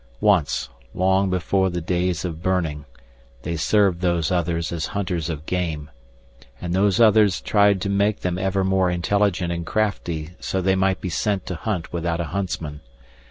[0.19, 2.85] Once, long before the days of burning,
[3.43, 5.91] they served Those Others as hunters of game.
[6.59, 11.01] And Those Others tried to make them ever more intelligent and crafty so they might
[11.01, 12.79] be sent to hunt without a huntsman.